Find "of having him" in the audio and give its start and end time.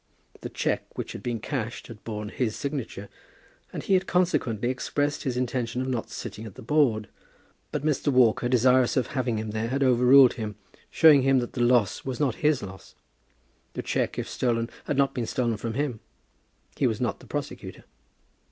8.97-9.51